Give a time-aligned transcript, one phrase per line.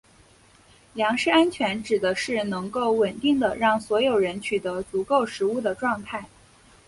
[0.95, 6.25] 粮食安全指的是能够稳定地让所有人取得足够食物的状态。